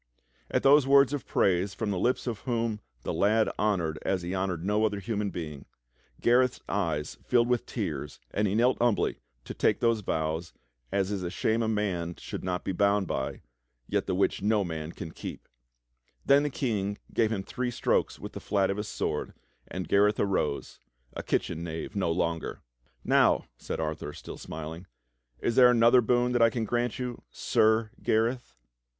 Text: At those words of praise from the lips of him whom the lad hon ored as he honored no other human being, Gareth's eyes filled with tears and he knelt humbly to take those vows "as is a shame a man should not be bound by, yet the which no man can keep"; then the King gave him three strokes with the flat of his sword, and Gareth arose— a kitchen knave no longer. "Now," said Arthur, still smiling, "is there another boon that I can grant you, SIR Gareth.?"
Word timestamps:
At 0.49 0.63
those 0.63 0.87
words 0.87 1.13
of 1.13 1.27
praise 1.27 1.75
from 1.75 1.91
the 1.91 1.99
lips 1.99 2.25
of 2.25 2.39
him 2.39 2.45
whom 2.51 2.79
the 3.03 3.13
lad 3.13 3.51
hon 3.59 3.77
ored 3.81 3.97
as 4.01 4.23
he 4.23 4.33
honored 4.33 4.65
no 4.65 4.83
other 4.83 4.99
human 4.99 5.29
being, 5.29 5.67
Gareth's 6.19 6.59
eyes 6.67 7.19
filled 7.23 7.47
with 7.47 7.67
tears 7.67 8.19
and 8.31 8.47
he 8.47 8.55
knelt 8.55 8.79
humbly 8.79 9.19
to 9.45 9.53
take 9.53 9.79
those 9.79 9.99
vows 9.99 10.53
"as 10.91 11.11
is 11.11 11.21
a 11.21 11.29
shame 11.29 11.61
a 11.61 11.67
man 11.67 12.15
should 12.15 12.43
not 12.43 12.63
be 12.63 12.71
bound 12.71 13.05
by, 13.05 13.43
yet 13.87 14.07
the 14.07 14.15
which 14.15 14.41
no 14.41 14.63
man 14.63 14.91
can 14.91 15.11
keep"; 15.11 15.47
then 16.25 16.41
the 16.41 16.49
King 16.49 16.97
gave 17.13 17.31
him 17.31 17.43
three 17.43 17.69
strokes 17.69 18.17
with 18.17 18.33
the 18.33 18.39
flat 18.39 18.71
of 18.71 18.77
his 18.77 18.87
sword, 18.87 19.35
and 19.67 19.87
Gareth 19.87 20.19
arose— 20.19 20.79
a 21.13 21.21
kitchen 21.21 21.63
knave 21.63 21.95
no 21.95 22.09
longer. 22.11 22.61
"Now," 23.03 23.45
said 23.59 23.79
Arthur, 23.79 24.13
still 24.13 24.39
smiling, 24.39 24.87
"is 25.41 25.55
there 25.55 25.69
another 25.69 26.01
boon 26.01 26.31
that 26.31 26.41
I 26.41 26.49
can 26.49 26.65
grant 26.65 26.97
you, 26.97 27.21
SIR 27.29 27.91
Gareth.?" 28.01 28.55